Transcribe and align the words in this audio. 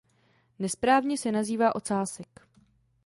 Nesprávně 0.59 1.17
se 1.17 1.31
nazývá 1.31 1.75
ocásek. 1.75 2.47